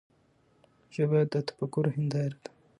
[0.95, 2.49] ژبه د تفکر هنداره ده.